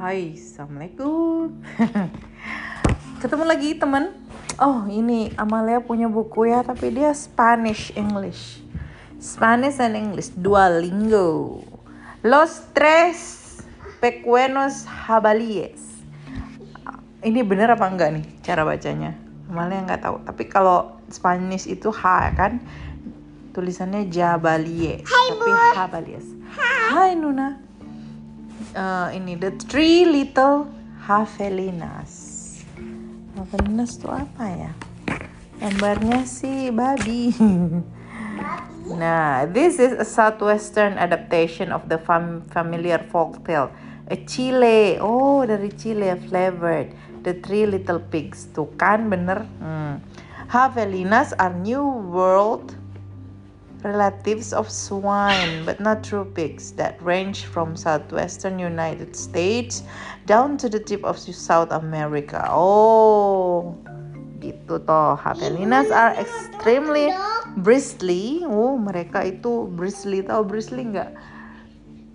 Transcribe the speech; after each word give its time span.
Hai, 0.00 0.32
Assalamualaikum. 0.32 1.60
Ketemu 3.20 3.44
lagi 3.44 3.76
teman. 3.76 4.16
Oh 4.56 4.88
ini 4.88 5.28
Amalia 5.36 5.84
punya 5.84 6.08
buku 6.08 6.48
ya 6.48 6.64
Tapi 6.64 6.88
dia 6.88 7.12
Spanish 7.12 7.92
English. 7.92 8.64
Spanish 9.20 9.76
and 9.76 10.00
English 10.00 10.32
Duolingo 10.32 11.60
Los 12.24 12.64
tres 12.72 13.60
pequeños 14.00 14.88
jabalíes. 14.88 15.84
Ini 17.20 17.44
bener 17.44 17.76
apa 17.76 17.84
enggak 17.84 18.16
nih 18.16 18.24
cara 18.40 18.64
bacanya? 18.64 19.12
Amalia 19.52 19.84
nggak 19.84 20.00
tahu. 20.00 20.16
Tapi 20.24 20.48
kalau 20.48 20.96
Spanish 21.12 21.68
itu 21.68 21.92
H 21.92 22.04
kan? 22.40 22.56
Tulisannya 23.52 24.08
jabalie 24.08 25.04
Tapi 25.04 25.50
jabalíes. 25.76 26.24
Hai 26.88 27.12
Nuna 27.20 27.68
uh, 28.74 29.08
ini 29.12 29.38
the 29.38 29.52
three 29.68 30.04
little 30.04 30.68
Havelinas. 31.04 32.12
Havelinas 33.36 33.98
tuh 33.98 34.12
apa 34.12 34.44
ya? 34.46 34.72
Gambarnya 35.60 36.24
sih 36.24 36.72
babi. 36.72 37.36
nah, 39.00 39.44
this 39.44 39.76
is 39.76 39.92
a 39.92 40.06
southwestern 40.08 40.96
adaptation 40.96 41.68
of 41.68 41.84
the 41.92 42.00
fam 42.00 42.44
familiar 42.48 43.00
folk 43.12 43.44
tale. 43.44 43.68
A 44.10 44.16
Chile, 44.24 44.98
oh 44.98 45.44
dari 45.44 45.70
Chile 45.76 46.16
flavored. 46.26 46.90
The 47.20 47.36
Three 47.44 47.68
Little 47.68 48.00
Pigs, 48.00 48.48
tuh 48.56 48.72
kan 48.80 49.12
bener. 49.12 49.44
Hmm. 49.60 50.00
Havelinas 50.48 51.36
are 51.36 51.52
New 51.52 51.84
World 52.08 52.79
relatives 53.82 54.52
of 54.52 54.70
swine, 54.70 55.64
but 55.64 55.80
not 55.80 56.04
true 56.04 56.24
pigs, 56.24 56.72
that 56.76 57.00
range 57.02 57.44
from 57.46 57.76
southwestern 57.76 58.58
United 58.58 59.16
States 59.16 59.82
down 60.26 60.56
to 60.58 60.68
the 60.68 60.78
tip 60.78 61.04
of 61.04 61.18
South 61.18 61.72
America. 61.72 62.44
Oh, 62.50 63.76
gitu 64.40 64.80
toh. 64.84 65.16
Havelinas 65.16 65.88
are 65.92 66.16
extremely 66.16 67.12
bristly. 67.60 68.44
Oh, 68.44 68.76
mereka 68.80 69.24
itu 69.24 69.68
bristly. 69.72 70.24
Tahu 70.24 70.42
bristly 70.44 70.84
nggak? 70.88 71.10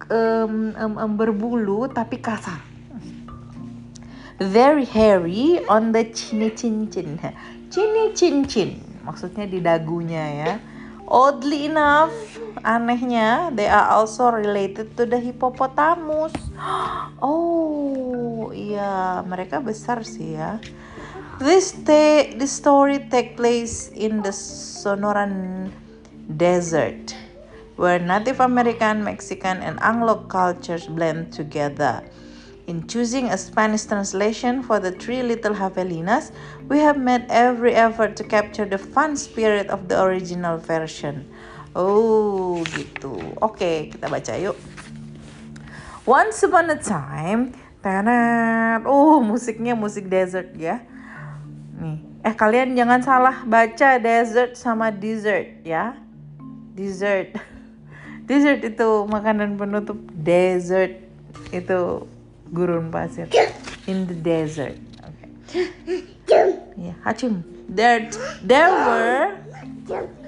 Um, 0.05 0.77
um, 0.77 0.93
um, 1.01 1.11
berbulu 1.17 1.89
tapi 1.89 2.21
kasar. 2.21 2.61
Very 4.37 4.83
hairy 4.83 5.63
on 5.71 5.95
the 5.95 6.03
chin 6.11 6.51
chin 6.53 6.91
chin. 6.91 7.15
Chin 7.71 8.11
chin 8.13 8.43
chin. 8.45 8.69
Maksudnya 9.07 9.47
di 9.47 9.63
dagunya 9.63 10.25
ya 10.29 10.53
Oddly 11.05 11.69
enough, 11.69 12.13
anehnya, 12.65 13.53
they 13.55 13.69
are 13.69 13.93
also 13.93 14.33
related 14.33 14.97
to 14.97 15.05
the 15.05 15.21
hippopotamus. 15.21 16.33
Oh, 17.25 18.51
iya, 18.51 19.23
mereka 19.25 19.63
besar 19.63 20.03
sih 20.03 20.37
ya. 20.37 20.59
This 21.39 21.73
this 21.85 22.51
story 22.51 23.07
take 23.07 23.39
place 23.39 23.89
in 23.95 24.21
the 24.21 24.35
Sonoran 24.35 25.67
Desert, 26.27 27.15
where 27.79 27.97
Native 27.97 28.43
American, 28.43 29.01
Mexican, 29.01 29.63
and 29.63 29.79
Anglo 29.81 30.27
cultures 30.27 30.85
blend 30.91 31.31
together. 31.31 32.03
In 32.65 32.89
choosing 32.89 33.29
a 33.29 33.37
Spanish 33.37 33.85
translation 33.85 34.65
for 34.65 34.81
the 34.81 34.89
Three 34.89 35.21
Little 35.21 35.53
Javelinas, 35.53 36.33
we 36.65 36.81
have 36.81 36.97
made 36.97 37.29
every 37.29 37.77
effort 37.77 38.17
to 38.17 38.23
capture 38.25 38.65
the 38.65 38.81
fun 38.81 39.13
spirit 39.13 39.69
of 39.69 39.85
the 39.85 40.01
original 40.01 40.57
version. 40.57 41.29
Oh, 41.77 42.65
gitu. 42.73 43.21
Oke, 43.37 43.61
okay, 43.61 43.75
kita 43.93 44.09
baca 44.09 44.33
yuk. 44.41 44.57
Once 46.09 46.41
upon 46.41 46.73
a 46.73 46.79
time, 46.81 47.53
tenet. 47.85 48.81
Oh, 48.89 49.21
musiknya 49.21 49.77
musik 49.77 50.09
desert 50.09 50.57
ya. 50.57 50.81
Nih, 51.77 52.01
eh 52.25 52.33
kalian 52.33 52.73
jangan 52.73 53.05
salah 53.05 53.45
baca 53.45 54.01
desert 54.01 54.57
sama 54.57 54.89
dessert 54.89 55.61
ya. 55.61 55.93
Dessert. 56.73 57.29
Dessert 58.25 58.65
itu 58.65 58.89
makanan 59.05 59.53
penutup 59.53 60.01
desert 60.17 60.97
itu 61.53 62.09
gurun 62.53 62.93
pasir 62.93 63.29
in 63.89 64.05
the 64.05 64.17
desert. 64.17 64.77
Okay. 65.01 65.69
Yeah. 66.77 66.93
There, 67.65 68.09
there 68.45 68.69
were 68.69 69.41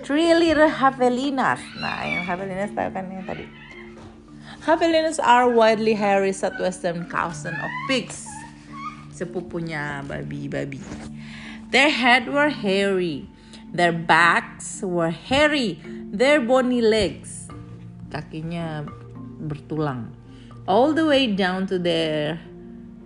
three 0.01 0.33
little 0.33 0.69
javelinas. 0.69 1.61
Nah, 1.77 2.01
yang 2.05 2.25
javelinas 2.25 2.73
tahu 2.73 2.89
kan 2.89 3.05
yang 3.13 3.25
tadi. 3.29 3.45
Javelinas 4.65 5.21
are 5.21 5.47
widely 5.47 5.93
hairy 5.93 6.33
southwestern 6.33 7.05
cousin 7.07 7.53
of 7.53 7.71
pigs. 7.85 8.25
Sepupunya 9.13 10.01
babi-babi. 10.05 10.81
Their 11.69 11.93
head 11.93 12.27
were 12.27 12.49
hairy. 12.49 13.29
Their 13.69 13.93
backs 13.93 14.81
were 14.81 15.13
hairy. 15.13 15.77
Their 16.09 16.41
bony 16.41 16.81
legs. 16.81 17.47
Kakinya 18.09 18.87
bertulang 19.37 20.16
all 20.67 20.93
the 20.93 21.07
way 21.07 21.31
down 21.31 21.65
to 21.65 21.79
their 21.79 22.39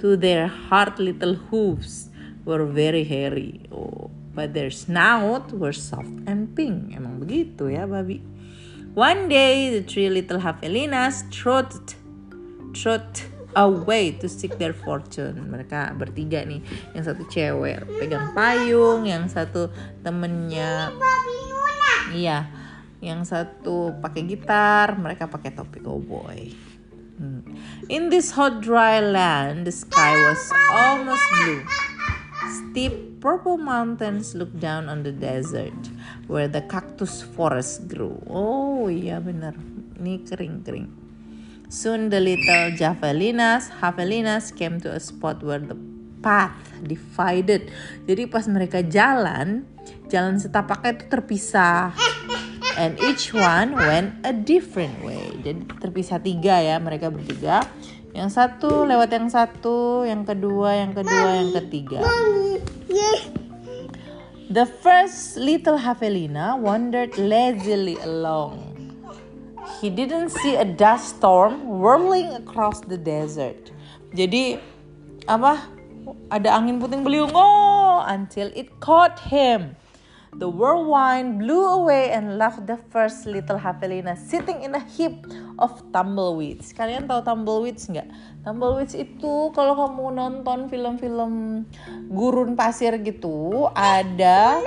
to 0.01 0.17
their 0.17 0.49
hard 0.49 0.97
little 0.97 1.37
hooves 1.37 2.09
were 2.43 2.65
very 2.65 3.05
hairy. 3.05 3.61
Oh, 3.71 4.09
but 4.33 4.53
their 4.53 4.73
snout 4.73 5.53
were 5.53 5.71
soft 5.73 6.25
and 6.25 6.49
pink. 6.57 6.97
Emang 6.97 7.21
begitu 7.21 7.69
ya, 7.69 7.85
babi. 7.85 8.25
One 8.97 9.29
day, 9.29 9.71
the 9.71 9.85
three 9.85 10.09
little 10.11 10.41
Havelinas 10.41 11.29
trotted, 11.31 11.95
trot 12.75 13.23
away 13.55 14.17
to 14.19 14.27
seek 14.27 14.57
their 14.57 14.73
fortune. 14.73 15.47
Mereka 15.47 15.95
bertiga 15.95 16.43
nih, 16.43 16.59
yang 16.91 17.03
satu 17.05 17.23
cewek 17.29 17.87
pegang 18.01 18.35
payung, 18.35 19.07
yang 19.07 19.31
satu 19.31 19.71
temennya, 20.03 20.91
iya, 22.11 22.51
yang 22.99 23.23
satu 23.23 23.95
pakai 24.03 24.27
gitar, 24.27 24.99
mereka 24.99 25.31
pakai 25.31 25.55
topi 25.55 25.79
cowboy. 25.79 26.70
Hmm. 27.21 27.45
In 27.85 28.09
this 28.09 28.33
hot, 28.33 28.65
dry 28.65 28.97
land, 28.97 29.69
the 29.69 29.71
sky 29.71 30.17
was 30.17 30.41
almost 30.73 31.21
blue. 31.37 31.61
Steep 32.49 33.21
purple 33.21 33.61
mountains 33.61 34.33
looked 34.33 34.57
down 34.57 34.89
on 34.89 35.05
the 35.05 35.13
desert 35.13 35.77
where 36.25 36.49
the 36.49 36.65
cactus 36.65 37.21
forest 37.21 37.85
grew. 37.85 38.17
Oh 38.25 38.89
iya 38.89 39.21
benar, 39.21 39.53
ini 40.01 40.25
kering-kering. 40.25 40.89
Soon 41.69 42.09
the 42.09 42.17
little 42.17 42.73
javelinas, 42.73 43.69
javelinas 43.69 44.49
came 44.49 44.81
to 44.81 44.89
a 44.89 44.97
spot 44.97 45.45
where 45.45 45.61
the 45.61 45.77
path 46.25 46.57
divided. 46.81 47.69
Jadi 48.09 48.25
pas 48.33 48.49
mereka 48.49 48.81
jalan, 48.81 49.69
jalan 50.09 50.41
setapaknya 50.41 50.97
itu 50.97 51.05
terpisah 51.05 51.93
and 52.81 52.97
each 52.97 53.29
one 53.29 53.77
went 53.77 54.17
a 54.25 54.33
different 54.33 54.97
way. 55.05 55.30
Jadi 55.41 55.65
terpisah 55.81 56.21
tiga 56.21 56.61
ya 56.61 56.77
mereka 56.77 57.09
bertiga. 57.09 57.65
Yang 58.11 58.29
satu 58.37 58.85
lewat 58.85 59.09
yang 59.09 59.27
satu, 59.31 60.03
yang 60.03 60.27
kedua, 60.27 60.83
yang 60.85 60.91
kedua, 60.93 61.29
yang 61.41 61.51
ketiga. 61.63 62.03
The 64.51 64.67
first 64.83 65.39
little 65.39 65.79
Havelina 65.79 66.59
wandered 66.59 67.15
lazily 67.15 67.95
along. 68.03 68.75
He 69.79 69.87
didn't 69.87 70.29
see 70.29 70.59
a 70.59 70.67
dust 70.67 71.17
storm 71.17 71.79
whirling 71.79 72.35
across 72.35 72.83
the 72.83 72.99
desert. 72.99 73.71
Jadi 74.11 74.59
apa? 75.25 75.63
Ada 76.27 76.51
angin 76.59 76.83
puting 76.83 77.07
beliung 77.07 77.31
oh 77.31 78.03
until 78.03 78.51
it 78.51 78.67
caught 78.83 79.23
him. 79.23 79.79
The 80.31 80.47
whirlwind 80.47 81.43
blew 81.43 81.59
away 81.59 82.15
and 82.15 82.39
left 82.39 82.63
the 82.63 82.79
first 82.87 83.27
little 83.27 83.59
Havelina 83.59 84.15
sitting 84.15 84.63
in 84.63 84.71
a 84.71 84.79
heap 84.79 85.27
of 85.59 85.75
tumbleweeds. 85.91 86.71
Kalian 86.71 87.03
tahu 87.03 87.19
tumbleweeds 87.19 87.91
nggak? 87.91 88.07
Tumbleweeds 88.47 88.95
itu 88.95 89.51
kalau 89.51 89.75
kamu 89.75 90.15
nonton 90.15 90.71
film-film 90.71 91.67
gurun 92.07 92.55
pasir 92.55 92.95
gitu 93.03 93.67
ada 93.75 94.63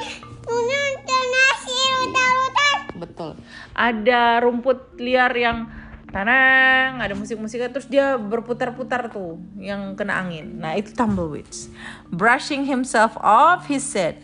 Betul. 2.95 3.31
Ada 3.73 4.45
rumput 4.45 5.01
liar 5.01 5.33
yang 5.33 5.67
tanang, 6.15 7.03
ada 7.03 7.11
musik-musiknya 7.19 7.75
terus 7.75 7.91
dia 7.91 8.15
berputar-putar 8.15 9.11
tuh 9.11 9.43
yang 9.59 9.99
kena 9.99 10.23
angin. 10.23 10.63
Nah, 10.63 10.79
itu 10.79 10.95
tumbleweeds. 10.95 11.73
Brushing 12.15 12.71
himself 12.71 13.19
off, 13.19 13.67
he 13.67 13.83
said, 13.83 14.23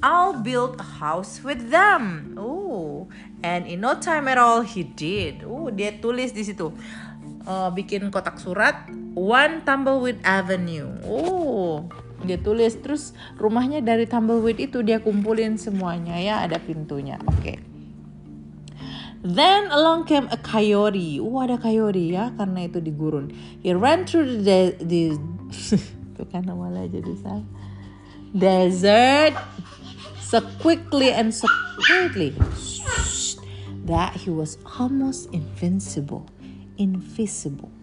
I'll 0.00 0.40
build 0.40 0.80
a 0.80 0.88
house 1.04 1.44
with 1.44 1.68
them. 1.68 2.34
Oh, 2.40 3.08
and 3.44 3.68
in 3.68 3.84
no 3.84 4.00
time 4.00 4.28
at 4.28 4.40
all 4.40 4.64
he 4.64 4.84
did. 4.84 5.44
Oh, 5.44 5.68
dia 5.68 6.00
tulis 6.00 6.32
di 6.32 6.40
situ. 6.44 6.72
Uh, 7.44 7.68
bikin 7.72 8.08
kotak 8.08 8.40
surat 8.40 8.88
One 9.12 9.60
Tumbleweed 9.64 10.24
Avenue. 10.24 10.88
Oh, 11.04 11.84
dia 12.24 12.40
tulis 12.40 12.76
terus 12.80 13.12
rumahnya 13.36 13.80
dari 13.80 14.04
tumbleweed 14.04 14.60
itu 14.60 14.84
dia 14.84 15.00
kumpulin 15.00 15.60
semuanya 15.60 16.16
ya 16.16 16.44
ada 16.44 16.56
pintunya. 16.56 17.20
Oke. 17.28 17.36
Okay. 17.40 17.56
Then 19.20 19.68
along 19.68 20.08
came 20.08 20.32
a 20.32 20.40
coyote. 20.40 21.20
Oh 21.20 21.44
ada 21.44 21.60
coyote 21.60 22.08
ya 22.08 22.32
karena 22.40 22.64
itu 22.64 22.80
di 22.80 22.88
gurun. 22.88 23.28
He 23.60 23.68
ran 23.76 24.08
through 24.08 24.44
the, 24.44 24.80
the 24.80 25.20
itu 26.16 26.22
kan 26.32 26.48
malah 26.48 26.88
jadi 26.88 27.12
salah. 27.20 27.44
Desert 28.32 29.36
so 30.30 30.38
quickly 30.62 31.10
and 31.10 31.34
so 31.34 31.50
quietly 31.82 32.30
that 33.82 34.14
he 34.14 34.30
was 34.30 34.62
almost 34.78 35.26
invincible, 35.34 36.30
invisible. 36.78 37.74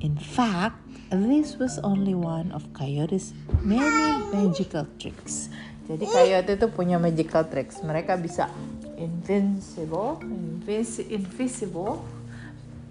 In 0.00 0.16
fact, 0.16 0.80
this 1.12 1.60
was 1.60 1.76
only 1.84 2.16
one 2.16 2.56
of 2.56 2.64
Coyote's 2.72 3.36
many 3.60 4.16
magical 4.32 4.88
tricks. 4.96 5.52
Jadi 5.84 6.08
Coyote 6.08 6.56
itu 6.56 6.72
punya 6.72 6.96
magical 6.96 7.44
tricks. 7.44 7.84
Mereka 7.84 8.16
bisa 8.16 8.48
invincible, 8.96 10.24
invis 10.24 11.04
invisible, 11.04 12.00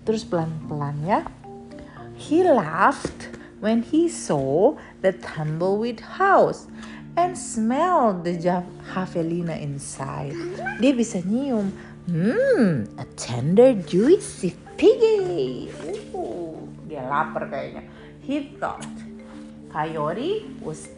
terus 0.06 0.21
pelan-pelan 0.21 1.01
ya. 1.01 1.25
He 2.13 2.45
laughed 2.45 3.33
when 3.57 3.81
he 3.81 4.06
saw 4.06 4.77
the 5.01 5.17
tumbleweed 5.17 6.21
house 6.21 6.69
and 7.17 7.38
smelled 7.38 8.27
the 8.27 8.35
javelina 8.38 9.57
inside. 9.57 10.35
Dia 10.77 10.91
bisa 10.94 11.23
nyium, 11.25 11.73
hmm, 12.06 12.85
a 13.00 13.06
tender 13.17 13.73
juicy 13.73 14.53
piggy. 14.77 15.69
Uh, 16.13 16.59
dia 16.85 17.06
lapar 17.06 17.50
kayaknya. 17.50 17.85
He 18.21 18.53
thought 18.61 18.85
Coyote 19.69 20.45
was 20.61 20.89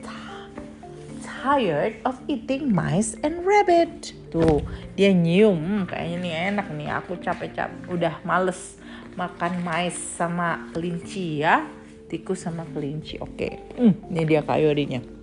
tired 1.24 1.96
of 2.08 2.20
eating 2.28 2.72
mice 2.72 3.16
and 3.24 3.44
rabbit. 3.44 4.16
Tuh, 4.32 4.64
dia 4.96 5.12
nyium, 5.12 5.60
hmm, 5.60 5.84
kayaknya 5.88 6.18
nih 6.24 6.34
enak 6.56 6.68
nih. 6.72 6.90
Aku 7.04 7.20
capek-capek, 7.20 7.92
udah 7.92 8.20
males 8.24 8.80
makan 9.20 9.60
mais 9.64 9.96
sama 9.96 10.72
kelinci 10.72 11.44
ya. 11.44 11.68
Tikus 12.08 12.44
sama 12.44 12.68
kelinci, 12.72 13.20
oke. 13.20 13.36
Okay. 13.36 13.54
Hmm, 13.80 13.96
ini 14.12 14.24
dia 14.28 14.44
kayorinya. 14.44 15.21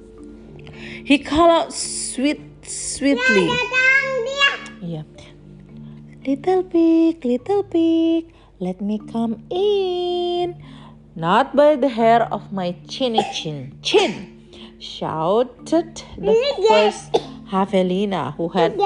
He 1.04 1.18
called 1.18 1.50
out 1.50 1.72
sweet, 1.72 2.40
sweetly. 2.62 3.48
Iya. 4.82 5.04
Little 6.26 6.62
pig, 6.62 7.24
little 7.24 7.62
pig, 7.62 8.34
let 8.60 8.80
me 8.80 8.98
come 8.98 9.42
in. 9.50 10.60
Not 11.16 11.56
by 11.56 11.74
the 11.74 11.88
hair 11.88 12.28
of 12.30 12.52
my 12.52 12.76
chinny 12.86 13.24
chin. 13.32 13.78
Chin! 13.82 14.38
Shouted 14.78 16.02
the 16.16 16.36
first 16.68 17.12
Havelina, 17.50 18.36
who 18.36 18.48
had 18.48 18.78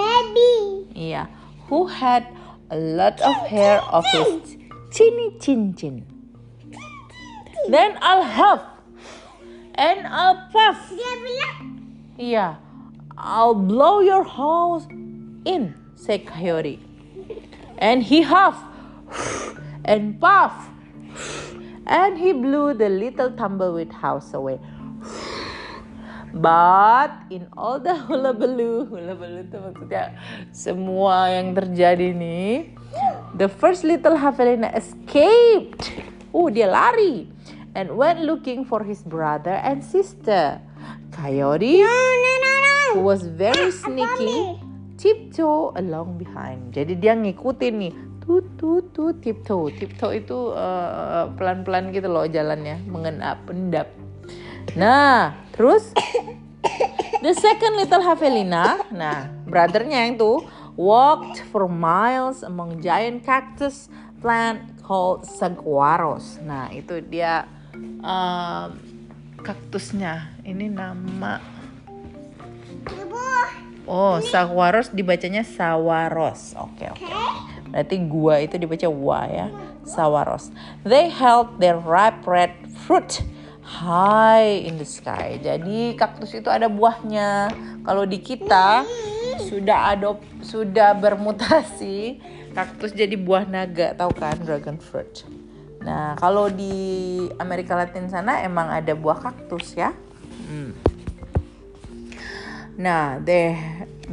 yeah, 0.94 1.26
who 1.68 1.86
had 1.86 2.26
a 2.70 2.76
lot 2.76 3.20
of 3.20 3.34
hair 3.46 3.82
of 3.90 4.04
his 4.06 4.56
chinny 4.92 5.36
chin 5.40 5.74
chin. 5.74 6.06
Then 7.68 7.98
I'll 8.00 8.24
huff 8.24 8.62
and 9.74 10.06
I'll 10.06 10.48
puff. 10.52 10.92
Yeah, 12.22 12.62
I'll 13.18 13.58
blow 13.58 13.98
your 13.98 14.22
house 14.22 14.86
in, 15.42 15.74
said 15.98 16.22
Coyote. 16.22 16.78
And 17.82 17.98
he 17.98 18.22
huffed 18.22 18.62
and 19.82 20.22
puffed 20.22 20.70
and 21.82 22.14
he 22.14 22.30
blew 22.30 22.78
the 22.78 22.86
little 22.86 23.34
tumbleweed 23.34 23.90
house 23.90 24.38
away. 24.38 24.62
But 26.30 27.26
in 27.26 27.50
all 27.58 27.82
the 27.82 27.90
hullabaloo, 28.06 28.86
hullabaloo 28.86 29.42
itu 29.42 29.58
maksudnya 29.58 30.14
semua 30.54 31.26
yang 31.26 31.58
terjadi 31.58 32.14
nih, 32.14 32.70
the 33.34 33.50
first 33.50 33.82
little 33.82 34.14
Havelina 34.14 34.70
escaped. 34.78 35.90
Uh, 36.30 36.48
dia 36.54 36.70
lari 36.70 37.26
and 37.74 37.98
went 37.98 38.22
looking 38.22 38.62
for 38.62 38.86
his 38.86 39.02
brother 39.02 39.58
and 39.66 39.82
sister. 39.82 40.62
Coyote, 41.12 41.84
no, 41.84 41.92
no, 41.92 42.32
no, 42.40 42.52
no. 42.56 42.76
who 42.96 43.00
was 43.04 43.28
very 43.28 43.68
sneaky, 43.68 44.56
tiptoe 44.96 45.76
along 45.76 46.16
behind. 46.16 46.72
Jadi 46.72 46.96
dia 46.96 47.12
ngikutin 47.12 47.74
nih, 47.76 47.92
tut 48.24 48.48
tut 48.56 48.96
tut 48.96 49.20
tiptoe. 49.20 49.68
Tiptoe 49.76 50.16
itu 50.16 50.56
eh, 50.56 51.24
pelan-pelan 51.36 51.92
gitu 51.92 52.08
loh 52.08 52.24
jalannya, 52.24 52.80
mengendap, 52.88 53.44
endap. 53.52 53.92
Nah, 54.72 55.36
terus 55.52 55.92
the 57.20 57.36
second 57.36 57.76
little 57.76 58.00
Havelina, 58.00 58.88
nah, 58.88 59.28
brothernya 59.44 60.08
yang 60.08 60.16
tuh 60.16 60.48
walked 60.80 61.44
for 61.52 61.68
miles 61.68 62.40
among 62.40 62.80
giant 62.80 63.20
cactus 63.20 63.92
plant 64.24 64.80
called 64.80 65.28
saguaros. 65.28 66.40
Nah, 66.40 66.72
itu 66.72 67.04
dia 67.04 67.44
um, 68.00 68.80
kaktusnya. 69.44 70.31
Ini 70.42 70.66
nama 70.74 71.38
Oh, 73.82 74.22
saguaros 74.22 74.94
dibacanya 74.94 75.42
sawaros. 75.42 76.54
Oke, 76.54 76.86
oke. 76.86 77.02
Berarti 77.74 77.96
gua 78.06 78.38
itu 78.38 78.54
dibaca 78.54 78.86
wa 78.86 79.26
ya. 79.26 79.50
Sawaros. 79.82 80.54
They 80.86 81.10
held 81.10 81.58
their 81.58 81.82
ripe 81.82 82.22
red 82.22 82.54
fruit 82.86 83.26
high 83.62 84.62
in 84.66 84.78
the 84.78 84.86
sky. 84.86 85.38
Jadi 85.42 85.98
kaktus 85.98 86.30
itu 86.34 86.46
ada 86.46 86.70
buahnya. 86.70 87.50
Kalau 87.82 88.06
di 88.06 88.22
kita 88.22 88.86
sudah 89.50 89.98
adop 89.98 90.22
sudah 90.42 90.94
bermutasi 90.94 92.22
kaktus 92.54 92.94
jadi 92.94 93.18
buah 93.18 93.48
naga, 93.48 93.98
tahu 93.98 94.14
kan 94.14 94.38
dragon 94.46 94.78
fruit. 94.78 95.26
Nah, 95.82 96.14
kalau 96.14 96.46
di 96.46 97.26
Amerika 97.42 97.74
Latin 97.74 98.06
sana 98.06 98.46
emang 98.46 98.70
ada 98.70 98.94
buah 98.94 99.18
kaktus 99.18 99.74
ya. 99.74 99.90
Hmm. 100.52 100.76
Nah, 102.76 103.16
they 103.24 103.56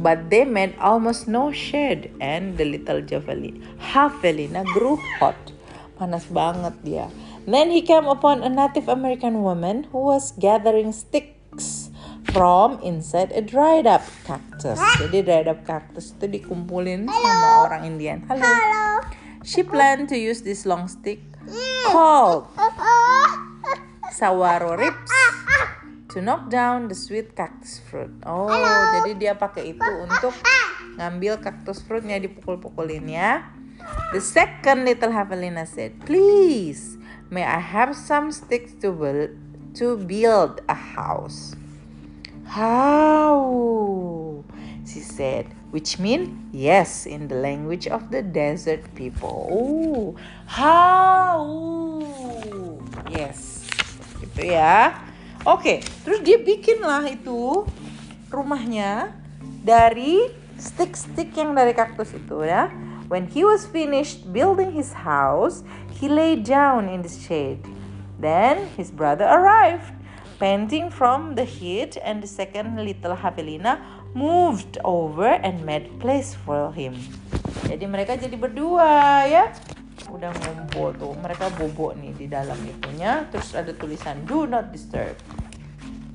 but 0.00 0.32
they 0.32 0.48
made 0.48 0.72
almost 0.80 1.28
no 1.28 1.52
shade 1.52 2.16
and 2.16 2.56
the 2.56 2.64
little 2.64 3.04
javelin 3.04 3.60
Javelina 3.76 4.64
grew 4.72 4.96
hot. 5.20 5.36
Panas 6.00 6.24
banget 6.32 6.80
dia. 6.80 7.12
Then 7.44 7.68
he 7.68 7.84
came 7.84 8.08
upon 8.08 8.40
a 8.40 8.48
Native 8.48 8.88
American 8.88 9.44
woman 9.44 9.84
who 9.92 10.00
was 10.08 10.32
gathering 10.40 10.96
sticks 10.96 11.92
from 12.32 12.80
inside 12.80 13.36
a 13.36 13.44
dried 13.44 13.84
up 13.84 14.00
cactus. 14.24 14.80
Jadi 14.96 15.20
dried 15.20 15.48
up 15.52 15.60
cactus 15.68 16.16
itu 16.16 16.40
dikumpulin 16.40 17.04
sama 17.04 17.68
orang 17.68 17.84
Indian. 17.84 18.24
Halo. 18.24 18.48
halo. 18.48 19.04
She 19.44 19.60
planned 19.60 20.08
to 20.08 20.16
use 20.16 20.40
this 20.40 20.64
long 20.64 20.88
stick 20.88 21.20
called 21.92 22.48
sawaro 24.08 24.76
rips 24.76 25.19
to 26.10 26.18
knock 26.18 26.50
down 26.50 26.90
the 26.90 26.96
sweet 26.98 27.38
cactus 27.38 27.78
fruit. 27.86 28.10
Oh, 28.26 28.50
jadi 29.00 29.10
dia 29.14 29.32
pakai 29.38 29.74
itu 29.74 29.90
untuk 30.02 30.34
ngambil 30.98 31.38
cactus 31.38 31.80
fruitnya 31.86 32.18
dipukul-pukulin 32.18 33.06
ya. 33.06 33.46
The 34.12 34.20
second 34.20 34.84
little 34.84 35.14
Havelina 35.14 35.64
said, 35.64 36.02
"Please, 36.04 37.00
may 37.32 37.46
I 37.46 37.62
have 37.62 37.96
some 37.96 38.34
sticks 38.34 38.76
to 38.84 38.92
build 38.92 39.38
to 39.78 39.96
build 39.96 40.60
a 40.66 40.76
house?" 40.76 41.54
How? 42.50 43.38
She 44.82 44.98
said, 45.06 45.46
which 45.70 46.02
mean 46.02 46.50
yes 46.50 47.06
in 47.06 47.30
the 47.30 47.38
language 47.38 47.86
of 47.86 48.10
the 48.10 48.26
desert 48.26 48.82
people. 48.98 49.46
Oh, 49.46 50.18
how? 50.50 51.46
Yes, 53.06 53.62
gitu 54.18 54.50
ya. 54.50 55.09
Oke, 55.48 55.80
terus 56.04 56.20
dia 56.20 56.36
bikin 56.36 56.84
lah 56.84 57.00
itu 57.08 57.64
rumahnya 58.28 59.16
dari 59.64 60.28
stick-stick 60.60 61.32
yang 61.32 61.56
dari 61.56 61.72
kaktus 61.72 62.12
itu 62.12 62.44
ya. 62.44 62.68
When 63.08 63.24
he 63.24 63.42
was 63.42 63.64
finished 63.64 64.28
building 64.36 64.76
his 64.76 64.92
house, 64.92 65.64
he 65.96 66.12
lay 66.12 66.36
down 66.36 66.92
in 66.92 67.00
the 67.00 67.08
shade. 67.08 67.64
Then 68.20 68.68
his 68.76 68.92
brother 68.92 69.24
arrived, 69.24 69.96
panting 70.36 70.92
from 70.92 71.34
the 71.40 71.48
heat, 71.48 71.96
and 72.04 72.20
the 72.20 72.28
second 72.28 72.76
little 72.76 73.16
Havelina 73.16 73.80
moved 74.12 74.76
over 74.84 75.40
and 75.40 75.64
made 75.64 75.88
place 76.04 76.36
for 76.36 76.68
him. 76.76 77.00
Jadi 77.64 77.88
mereka 77.88 78.20
jadi 78.20 78.36
berdua 78.36 79.24
ya. 79.24 79.56
Udah 80.10 80.30
ngumpul 80.34 80.92
tuh. 80.98 81.14
Mereka 81.18 81.54
bobo 81.56 81.94
nih 81.94 82.12
di 82.14 82.26
dalam 82.26 82.58
itunya. 82.66 83.24
Terus 83.30 83.54
ada 83.54 83.72
tulisan 83.72 84.22
do 84.26 84.44
not 84.44 84.74
disturb. 84.74 85.14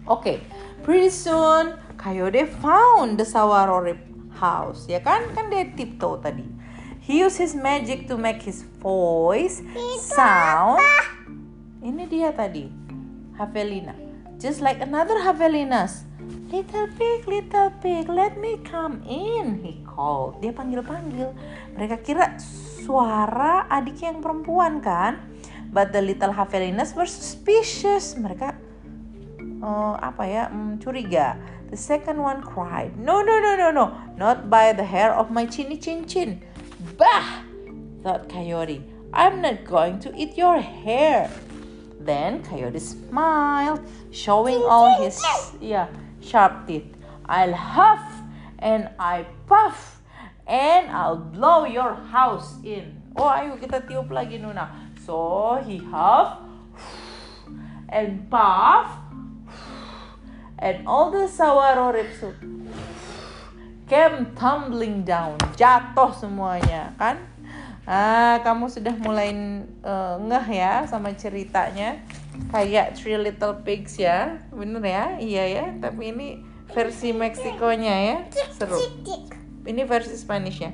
Oke, 0.05 0.43
pretty 0.85 1.09
soon 1.09 1.73
Coyote 1.97 2.45
found 2.61 3.17
the 3.17 3.25
Sawarorip 3.25 3.97
house. 4.37 4.85
Ya 4.85 5.01
kan? 5.01 5.25
Kan 5.33 5.49
dia 5.49 5.71
tiptoe 5.73 6.21
tadi. 6.21 6.45
He 7.01 7.21
used 7.21 7.37
his 7.37 7.53
magic 7.53 8.09
to 8.09 8.17
make 8.17 8.41
his 8.41 8.65
voice 8.81 9.61
sound. 10.01 10.81
Ini 11.85 12.09
dia 12.09 12.33
tadi, 12.33 12.65
Havelina. 13.37 14.05
just 14.39 14.61
like 14.61 14.81
another 14.81 15.15
javelinas. 15.19 16.03
Little 16.51 16.87
pig, 16.97 17.27
little 17.27 17.69
pig, 17.81 18.07
let 18.09 18.37
me 18.39 18.57
come 18.63 19.01
in, 19.09 19.59
he 19.61 19.81
called. 19.83 20.39
Dia 20.41 20.53
panggil-panggil. 20.53 21.33
Mereka 21.75 22.05
kira 22.05 22.37
suara 22.85 23.65
adiknya 23.67 24.13
yang 24.13 24.21
perempuan 24.21 24.79
kan? 24.79 25.17
But 25.73 25.91
the 25.91 25.99
little 25.99 26.31
javelinas 26.31 26.93
were 26.93 27.09
suspicious. 27.09 28.15
Mereka 28.15 28.55
uh, 29.59 29.97
apa 29.99 30.23
ya, 30.23 30.43
mm, 30.53 30.79
curiga. 30.79 31.35
The 31.73 31.75
second 31.75 32.21
one 32.21 32.45
cried, 32.45 32.93
No, 32.95 33.25
no, 33.25 33.41
no, 33.41 33.57
no, 33.57 33.73
no, 33.73 33.91
not 34.15 34.53
by 34.53 34.71
the 34.71 34.85
hair 34.85 35.11
of 35.11 35.33
my 35.33 35.49
chinny 35.49 35.81
chin 35.81 36.05
chin. 36.05 36.39
Bah! 36.95 37.41
thought 38.05 38.29
Coyote. 38.29 38.85
I'm 39.11 39.41
not 39.41 39.65
going 39.65 39.97
to 40.05 40.13
eat 40.13 40.37
your 40.37 40.61
hair. 40.61 41.31
Then 41.99 42.43
Coyote 42.43 42.77
smiled, 42.77 43.81
showing 44.11 44.61
all 44.61 45.01
his 45.01 45.17
yeah, 45.59 45.87
sharp 46.21 46.67
teeth. 46.67 46.85
I'll 47.25 47.57
huff 47.57 48.05
and 48.59 48.89
I 48.99 49.25
puff 49.47 50.04
and 50.45 50.89
I'll 50.93 51.19
blow 51.19 51.65
your 51.65 51.93
house 51.93 52.61
in. 52.61 53.01
Oh, 53.17 53.29
ayo 53.29 53.57
kita 53.57 53.85
tiup 53.85 54.09
lagi 54.13 54.37
Nuna. 54.37 54.69
So 55.05 55.57
he 55.61 55.77
huff 55.77 56.41
and 57.89 58.25
puff 58.29 58.89
and 60.57 60.85
all 60.89 61.13
the 61.13 61.29
sour 61.29 61.93
ribs 61.93 62.21
came 63.85 64.33
tumbling 64.33 65.05
down. 65.05 65.37
Jatuh 65.53 66.09
semuanya, 66.17 66.93
kan? 66.97 67.21
Ah, 67.85 68.41
kamu 68.41 68.65
sudah 68.65 68.97
mulai 68.97 69.29
uh, 69.85 70.17
ngeh 70.17 70.47
ya 70.57 70.89
sama 70.89 71.13
ceritanya. 71.13 72.01
Kayak 72.49 72.97
Three 72.97 73.15
Little 73.15 73.61
Pigs 73.61 74.01
ya. 74.01 74.41
Bener 74.49 74.81
ya? 74.81 75.05
Iya 75.21 75.43
ya. 75.45 75.65
Tapi 75.77 76.09
ini 76.09 76.27
versi 76.73 77.13
Meksikonya 77.13 77.95
ya. 77.95 78.17
Seru. 78.57 78.81
Ini 79.65 79.81
versi 79.83 80.13
Spanishnya. 80.13 80.71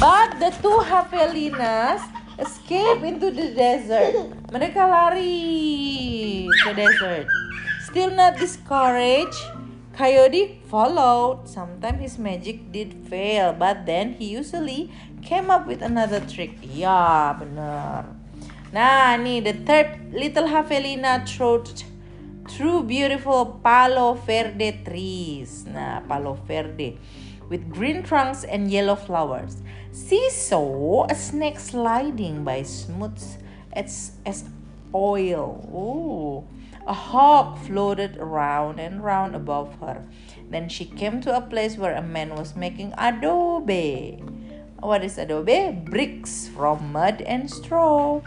But 0.00 0.40
the 0.40 0.50
two 0.64 0.80
javelinas 0.88 2.00
escape 2.40 3.04
into 3.04 3.30
the 3.30 3.52
desert. 3.54 4.16
Mereka 4.50 4.82
lari 4.88 6.48
ke 6.48 6.70
desert. 6.74 7.28
Still 7.84 8.10
not 8.10 8.40
discouraged, 8.40 9.38
Coyote 9.94 10.58
followed. 10.66 11.46
Sometimes 11.46 12.00
his 12.00 12.16
magic 12.18 12.72
did 12.72 13.06
fail, 13.06 13.52
but 13.52 13.86
then 13.86 14.18
he 14.18 14.34
usually 14.34 14.90
came 15.22 15.50
up 15.50 15.66
with 15.68 15.80
another 15.80 16.18
trick. 16.24 16.58
Ya, 16.64 17.36
benar. 17.38 18.08
Nah, 18.74 19.14
nih 19.14 19.44
the 19.44 19.54
third 19.62 20.10
little 20.10 20.50
javelina 20.50 21.22
trod 21.22 21.70
through 22.48 22.84
beautiful 22.84 23.60
palo 23.62 24.14
verde 24.14 24.82
trees. 24.84 25.64
Nah, 25.66 26.00
palo 26.00 26.34
verde 26.34 26.98
with 27.48 27.68
green 27.70 28.02
trunks 28.02 28.44
and 28.44 28.70
yellow 28.70 28.96
flowers. 28.96 29.62
She 29.92 30.30
saw 30.30 31.06
a 31.08 31.14
snake 31.14 31.58
sliding 31.58 32.44
by 32.44 32.62
smooth 32.62 33.20
as, 33.72 34.12
as 34.26 34.44
oil. 34.94 35.62
Ooh. 35.72 36.44
A 36.86 36.92
hawk 36.92 37.58
floated 37.64 38.18
around 38.18 38.78
and 38.78 39.02
round 39.02 39.34
above 39.34 39.78
her. 39.80 40.04
Then 40.50 40.68
she 40.68 40.84
came 40.84 41.22
to 41.22 41.34
a 41.34 41.40
place 41.40 41.78
where 41.78 41.94
a 41.94 42.02
man 42.02 42.34
was 42.34 42.54
making 42.54 42.92
adobe. 42.98 44.22
What 44.80 45.02
is 45.02 45.16
adobe? 45.16 45.72
Bricks 45.72 46.48
from 46.48 46.92
mud 46.92 47.22
and 47.22 47.50
straw. 47.50 48.20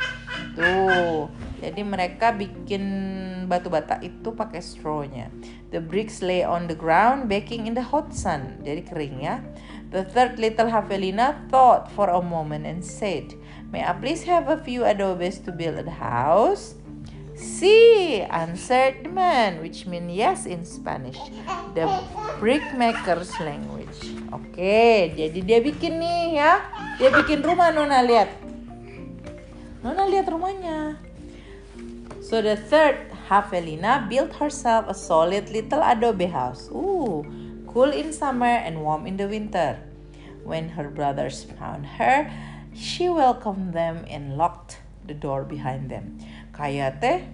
Tuh, 0.56 1.30
jadi 1.58 1.82
mereka 1.82 2.34
bikin 2.36 2.84
batu 3.50 3.72
bata 3.72 3.98
itu 4.06 4.30
pakai 4.36 4.62
strawnya. 4.62 5.34
The 5.74 5.82
bricks 5.82 6.22
lay 6.22 6.46
on 6.46 6.70
the 6.70 6.78
ground 6.78 7.32
baking 7.32 7.66
in 7.66 7.74
the 7.74 7.84
hot 7.84 8.14
sun. 8.14 8.62
Jadi 8.62 8.82
kering 8.86 9.16
ya. 9.24 9.42
The 9.90 10.04
third 10.04 10.36
little 10.38 10.68
javelina 10.68 11.48
thought 11.48 11.88
for 11.96 12.12
a 12.12 12.20
moment 12.20 12.68
and 12.68 12.84
said, 12.84 13.34
May 13.72 13.84
I 13.84 13.96
please 13.96 14.24
have 14.28 14.52
a 14.52 14.60
few 14.60 14.84
adobes 14.84 15.40
to 15.48 15.52
build 15.56 15.80
a 15.80 15.88
house? 15.92 16.76
Si, 17.38 18.26
answered 18.34 19.06
the 19.06 19.14
man, 19.14 19.62
which 19.62 19.86
means 19.86 20.10
yes 20.10 20.50
in 20.50 20.66
Spanish. 20.66 21.22
The 21.78 21.86
brickmaker's 22.42 23.30
language. 23.38 23.94
Oke, 24.34 25.14
jadi 25.14 25.40
dia 25.46 25.60
bikin 25.62 26.02
nih 26.02 26.42
ya. 26.42 26.66
Dia 26.98 27.14
bikin 27.14 27.46
rumah 27.46 27.70
Nona 27.70 28.02
lihat. 28.02 28.34
Nona 29.86 30.10
lihat 30.10 30.26
rumahnya. 30.28 31.07
So 32.27 32.43
the 32.43 32.60
third 32.60 33.07
Javelina 33.31 34.03
built 34.12 34.36
herself 34.36 34.91
a 34.91 34.93
solid 34.93 35.48
little 35.48 35.79
adobe 35.79 36.27
house. 36.27 36.67
Ooh, 36.75 37.24
cool 37.72 37.88
in 37.88 38.12
summer 38.12 38.51
and 38.51 38.84
warm 38.84 39.07
in 39.07 39.15
the 39.15 39.31
winter. 39.31 39.79
When 40.43 40.75
her 40.75 40.91
brothers 40.91 41.48
found 41.55 41.88
her, 41.96 42.27
she 42.75 43.07
welcomed 43.07 43.72
them 43.72 44.03
and 44.12 44.36
locked 44.36 44.84
the 45.07 45.15
door 45.15 45.48
behind 45.48 45.88
them. 45.88 46.19
Coyote 46.51 47.31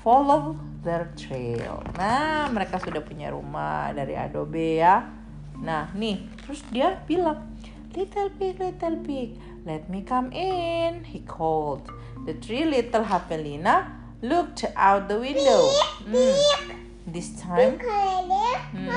follow 0.00 0.56
their 0.80 1.12
trail. 1.12 1.84
Nah, 2.00 2.48
mereka 2.48 2.80
sudah 2.80 3.04
punya 3.04 3.28
rumah 3.28 3.92
dari 3.92 4.16
adobe 4.16 4.80
ya. 4.80 5.04
Nah, 5.60 5.92
nih, 5.92 6.24
terus 6.48 6.64
dia 6.72 6.96
bilang, 7.04 7.44
Little 7.92 8.32
pig, 8.40 8.56
little 8.56 8.96
pig, 9.04 9.36
let 9.68 9.84
me 9.92 10.00
come 10.00 10.32
in, 10.32 11.04
he 11.04 11.20
called. 11.28 11.84
The 12.24 12.36
three 12.40 12.64
little 12.64 13.04
Javelina 13.04 13.97
looked 14.22 14.64
out 14.76 15.08
the 15.08 15.18
window. 15.18 15.70
Hmm. 16.06 16.34
This 17.08 17.32
time, 17.40 17.80
hmm. 17.80 18.92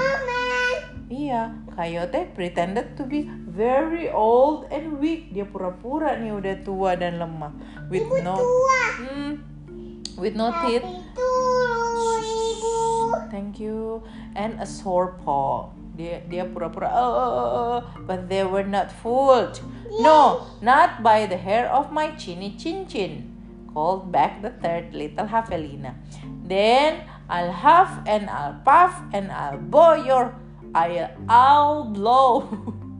iya, 1.07 1.55
Coyote 1.71 2.27
pretended 2.35 2.99
to 2.99 3.07
be 3.07 3.23
very 3.47 4.11
old 4.11 4.67
and 4.67 4.99
weak. 4.99 5.31
Dia 5.31 5.47
pura-pura 5.47 6.19
nih 6.19 6.35
udah 6.35 6.59
tua 6.59 6.99
dan 6.99 7.23
lemah. 7.23 7.55
With 7.87 8.11
no, 8.19 8.35
hmm, 8.35 9.39
with 10.19 10.35
no 10.35 10.51
teeth. 10.67 10.83
Thank 13.31 13.63
you. 13.63 14.03
And 14.35 14.59
a 14.59 14.67
sore 14.67 15.15
paw. 15.23 15.71
Dia 15.95 16.19
dia 16.27 16.43
pura-pura 16.43 16.91
oh, 16.91 16.99
oh, 17.15 17.31
oh, 17.31 17.49
oh, 17.55 17.79
but 18.03 18.27
they 18.27 18.43
were 18.43 18.67
not 18.67 18.91
fooled. 18.91 19.63
No, 20.03 20.51
not 20.59 20.99
by 20.99 21.23
the 21.31 21.39
hair 21.39 21.71
of 21.71 21.95
my 21.95 22.11
chinny 22.19 22.59
chin 22.59 22.83
chin. 22.91 23.30
Called 23.73 24.11
back 24.11 24.41
the 24.41 24.51
third 24.59 24.93
little 24.93 25.25
Javelina. 25.25 25.95
Then 26.43 27.07
I'll 27.29 27.51
huff 27.51 28.03
and 28.05 28.29
I'll 28.29 28.59
puff 28.65 28.99
and 29.13 29.31
I'll 29.31 29.57
blow 29.57 29.95
your 29.95 30.35
I'll, 30.75 31.11
I'll 31.27 31.83
blow 31.91 32.47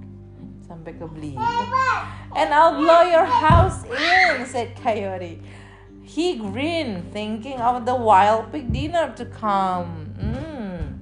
sampai 0.71 0.95
ke. 0.95 1.35
And 2.35 2.53
I'll 2.55 2.79
blow 2.79 3.03
your 3.03 3.27
house 3.27 3.83
in, 3.83 4.45
said 4.47 4.75
Coyote. 4.79 5.43
He 6.01 6.39
grinned, 6.39 7.11
thinking 7.11 7.59
of 7.59 7.85
the 7.85 7.95
wild 7.95 8.51
pig 8.51 8.71
dinner 8.71 9.11
to 9.15 9.25
come. 9.27 10.15
Mm. 10.19 10.99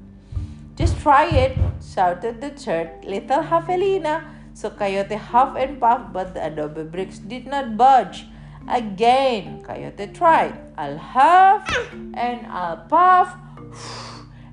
Just 0.76 0.98
try 1.02 1.30
it, 1.30 1.58
shouted 1.82 2.42
the 2.42 2.50
third 2.50 3.06
little 3.06 3.42
Javelina. 3.46 4.26
So 4.54 4.70
Coyote 4.70 5.16
huffed 5.16 5.58
and 5.58 5.80
puffed, 5.80 6.14
but 6.14 6.34
the 6.34 6.46
adobe 6.46 6.84
bricks 6.84 7.18
did 7.18 7.48
not 7.48 7.78
budge. 7.78 8.26
Again, 8.70 9.66
Coyote 9.66 10.14
tried. 10.14 10.54
I'll 10.78 11.02
huff 11.02 11.66
and 12.14 12.46
I'll 12.46 12.86
puff 12.86 13.34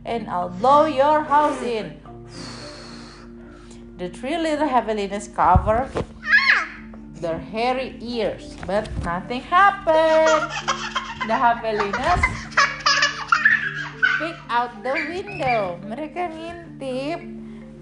and 0.08 0.24
I'll 0.24 0.48
blow 0.48 0.86
your 0.86 1.20
house 1.20 1.60
in. 1.60 2.00
The 4.00 4.08
three 4.08 4.40
little 4.40 4.68
javelinas 4.68 5.28
covered 5.28 5.92
their 7.20 7.38
hairy 7.38 8.00
ears, 8.00 8.56
but 8.64 8.88
nothing 9.04 9.44
happened. 9.44 10.48
The 11.28 11.36
javelinas 11.36 12.24
peek 14.16 14.36
out 14.48 14.72
the 14.80 14.96
window. 15.12 15.76
Mereka 15.84 16.32
ngintip. 16.32 17.20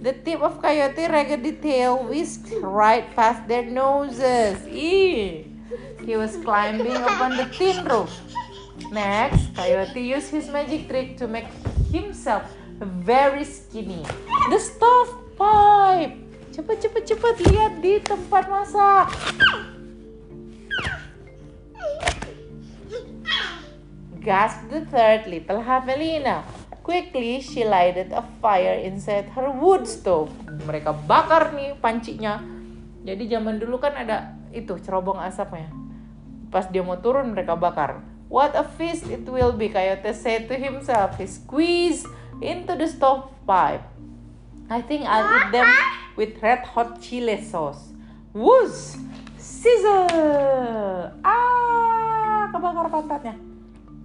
The 0.03 0.13
tip 0.13 0.43
of 0.43 0.59
coyote 0.59 1.07
raggedy 1.07 1.55
tail 1.63 2.03
whisked 2.11 2.51
right 2.59 3.07
past 3.15 3.47
their 3.47 3.65
noses. 3.65 4.59
Eee. 4.67 5.54
He 6.05 6.17
was 6.17 6.37
climbing 6.45 6.97
upon 6.97 7.37
the 7.41 7.49
tin 7.53 7.85
roof. 7.89 8.13
Next, 8.93 9.55
Coyote 9.57 10.03
used 10.03 10.31
his 10.31 10.51
magic 10.51 10.89
trick 10.89 11.17
to 11.19 11.27
make 11.27 11.49
himself 11.89 12.45
very 12.81 13.45
skinny. 13.47 14.03
The 14.51 14.59
stovepipe. 14.59 16.21
Cepet, 16.55 16.79
cepet, 16.79 17.03
cepet 17.03 17.35
lihat 17.51 17.73
di 17.83 17.99
tempat 17.99 18.47
masak. 18.47 19.11
Gasped 24.23 24.71
the 24.71 24.83
third 24.89 25.27
little 25.27 25.61
Javelina. 25.61 26.47
Quickly, 26.85 27.41
she 27.41 27.65
lighted 27.65 28.13
a 28.13 28.23
fire 28.39 28.77
inside 28.77 29.33
her 29.35 29.49
wood 29.51 29.89
stove. 29.89 30.31
Mereka 30.69 30.95
bakar 31.09 31.57
nih 31.57 31.75
pancinya. 31.81 32.39
Jadi 33.05 33.25
zaman 33.29 33.57
dulu 33.57 33.81
kan 33.81 33.97
ada 33.97 34.37
itu 34.55 34.79
cerobong 34.79 35.19
asapnya. 35.19 35.69
Pas 36.55 36.71
dia 36.71 36.87
mau 36.87 36.95
turun 37.03 37.35
mereka 37.35 37.59
bakar. 37.59 38.01
What 38.31 38.55
a 38.55 38.65
feast 38.65 39.11
it 39.11 39.27
will 39.27 39.53
be, 39.53 39.69
Coyote 39.69 40.15
said 40.15 40.47
to 40.49 40.55
himself. 40.55 41.19
He 41.19 41.27
squeezed 41.27 42.07
into 42.41 42.79
the 42.79 42.87
stovepipe. 42.87 43.83
I 44.71 44.81
think 44.81 45.05
I'll 45.05 45.29
eat 45.29 45.53
them 45.53 45.69
with 46.17 46.41
red 46.41 46.65
hot 46.65 47.03
chili 47.03 47.37
sauce. 47.45 47.93
Whoosh! 48.33 48.97
Sizzle! 49.37 50.09
Ah! 51.21 52.49
Kebakar 52.49 52.89
pantatnya. 52.89 53.37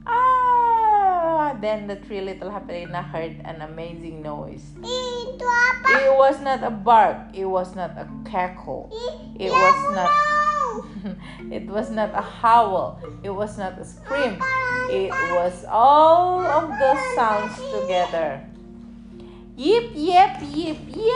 Ah! 0.03 1.56
Then 1.60 1.88
the 1.88 1.96
three 1.96 2.22
little 2.22 2.51
Hapelina 2.51 3.03
heard 3.03 3.39
an 3.44 3.63
amazing 3.63 4.22
noise. 4.22 4.63
Itu 4.79 5.44
apa? 5.44 6.08
It 6.08 6.13
was 6.15 6.38
not 6.44 6.62
a 6.62 6.72
bark. 6.72 7.34
It 7.34 7.48
was 7.48 7.74
not 7.75 7.98
a 7.98 8.06
cackle. 8.27 8.91
It 9.36 9.51
was 9.51 9.79
not. 9.96 10.12
it 11.51 11.65
was 11.68 11.89
not 11.91 12.12
a 12.13 12.22
howl. 12.22 13.00
It 13.24 13.29
was 13.29 13.58
not 13.58 13.79
a 13.79 13.86
scream. 13.86 14.38
It 14.89 15.12
was 15.38 15.65
all 15.70 16.41
of 16.41 16.70
the 16.70 16.94
sounds 17.15 17.56
together. 17.72 18.41
Yip 19.60 19.91
yip 19.94 20.39
yip 20.56 20.79
yow! 20.96 21.12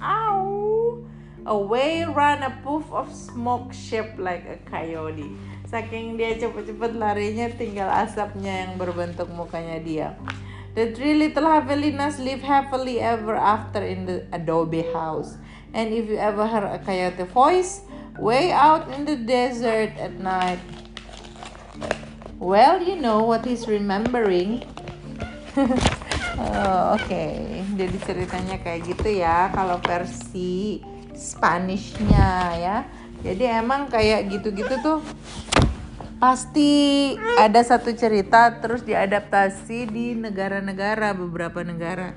Ow! 0.00 1.02
Away 1.46 2.06
ran 2.06 2.42
a 2.42 2.50
puff 2.62 2.86
of 2.94 3.12
smoke 3.12 3.72
shaped 3.74 4.18
like 4.18 4.46
a 4.46 4.56
coyote. 4.70 5.34
Saking 5.66 6.14
dia 6.14 6.38
cepet-cepet 6.38 6.94
larinya, 6.94 7.50
tinggal 7.50 7.90
asapnya 7.90 8.70
yang 8.70 8.78
berbentuk 8.78 9.26
mukanya 9.34 9.82
dia. 9.82 10.14
The 10.78 10.94
three 10.94 11.18
little 11.18 11.48
Havelinas 11.48 12.22
live 12.22 12.44
happily 12.44 13.02
ever 13.02 13.34
after 13.34 13.82
in 13.82 14.06
the 14.06 14.30
adobe 14.30 14.86
house. 14.94 15.40
And 15.76 15.92
if 15.92 16.08
you 16.08 16.16
ever 16.16 16.48
heard 16.48 16.64
a 16.64 16.80
coyote 16.80 17.28
voice, 17.28 17.84
way 18.16 18.48
out 18.48 18.88
in 18.96 19.04
the 19.04 19.12
desert 19.12 19.92
at 20.00 20.16
night, 20.16 20.56
well, 22.40 22.80
you 22.80 22.96
know 22.96 23.20
what 23.20 23.44
he's 23.44 23.68
remembering. 23.68 24.64
Oh, 26.36 27.00
Oke, 27.00 27.64
jadi 27.80 27.96
ceritanya 28.04 28.60
kayak 28.60 28.84
gitu 28.84 29.08
ya 29.08 29.48
kalau 29.56 29.80
versi 29.80 30.84
Spanishnya 31.16 32.52
ya. 32.60 32.76
Jadi 33.24 33.48
emang 33.48 33.88
kayak 33.88 34.28
gitu-gitu 34.28 34.76
tuh 34.84 35.00
pasti 36.20 37.12
ada 37.40 37.64
satu 37.64 37.88
cerita 37.96 38.52
terus 38.60 38.84
diadaptasi 38.84 39.88
di 39.88 40.12
negara-negara 40.12 41.16
beberapa 41.16 41.64
negara 41.64 42.12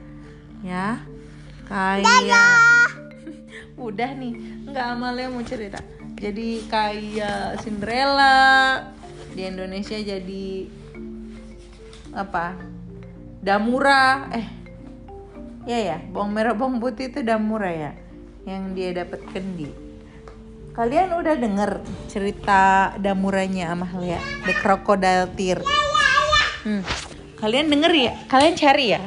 ya 0.63 1.03
kayak 1.67 2.78
udah 3.89 4.09
nih 4.15 4.33
nggak 4.69 4.85
Amalia 4.85 5.27
mau 5.31 5.43
cerita. 5.45 5.79
Jadi 6.19 6.67
kayak 6.67 7.63
Cinderella 7.63 8.83
di 9.31 9.41
Indonesia 9.47 9.95
jadi 9.95 10.67
apa? 12.13 12.57
Damura 13.39 14.27
eh 14.35 14.47
ya 15.63 15.79
ya 15.79 15.97
bawang 16.11 16.35
merah 16.35 16.51
bawang 16.51 16.83
putih 16.83 17.07
itu 17.07 17.23
Damura 17.23 17.71
ya 17.71 17.91
yang 18.43 18.75
dia 18.75 18.91
dapatkan 18.91 19.43
di 19.55 19.69
kalian 20.75 21.15
udah 21.15 21.35
denger 21.35 21.71
cerita 22.07 22.95
Damuranya 22.99 23.75
Amalia 23.75 24.19
The 24.47 24.53
Crocodile 24.59 25.27
Tear? 25.35 25.59
Hmm. 26.59 26.83
kalian 27.39 27.71
denger 27.71 27.91
ya? 27.95 28.13
Kalian 28.27 28.55
cari 28.59 28.85
ya? 28.91 29.01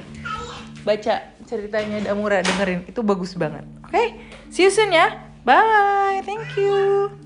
Baca 0.89 1.15
ceritanya 1.45 2.01
Damura 2.01 2.41
dengerin 2.41 2.89
itu 2.89 3.05
bagus 3.05 3.37
banget 3.37 3.65
oke 3.93 4.15
see 4.51 4.65
you 4.65 4.71
soon 4.71 4.93
ya 4.93 5.11
bye. 5.45 6.23
Thank 6.25 6.57
you 6.57 7.22